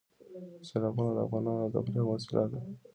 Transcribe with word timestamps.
سیلابونه 0.67 1.11
د 1.13 1.19
افغانانو 1.25 1.65
د 1.69 1.73
تفریح 1.75 1.99
یوه 2.01 2.09
وسیله 2.15 2.43
ده. 2.51 2.59